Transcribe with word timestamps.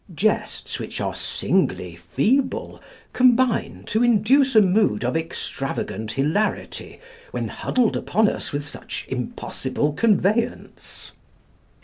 Jests 0.15 0.79
which 0.79 0.99
are 0.99 1.13
singly 1.13 1.95
feeble 1.95 2.81
combine 3.13 3.83
to 3.85 4.01
induce 4.03 4.55
a 4.55 4.61
mood 4.63 5.05
of 5.05 5.15
extravagant 5.15 6.13
hilarity 6.13 6.99
when 7.29 7.49
huddled 7.49 7.95
upon 7.95 8.27
us 8.27 8.51
with 8.51 8.65
such 8.65 9.05
"impossible 9.09 9.93
conveyance." 9.93 11.11